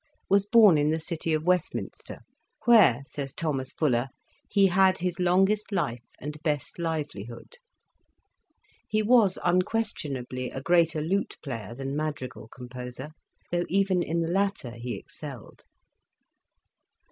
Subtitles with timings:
[0.31, 2.21] was born in the city of Westminster,
[2.65, 4.07] where, says Thomas Fuller,
[4.57, 7.57] ''he had his longest life and best live lihood."
[8.87, 13.11] He was unquestionably a greater lute player than madrigal composer,
[13.51, 15.65] though even in the latter he excelled.